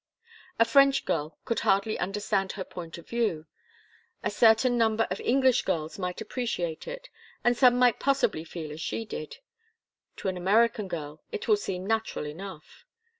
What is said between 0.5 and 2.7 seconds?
A French girl could hardly understand her